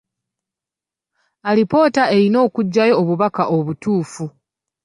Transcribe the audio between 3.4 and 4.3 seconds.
obutuufu.